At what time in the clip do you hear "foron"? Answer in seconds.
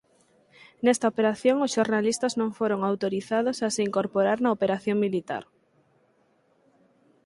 2.57-2.79